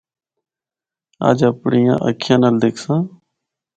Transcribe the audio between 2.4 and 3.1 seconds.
نال دِکھساں۔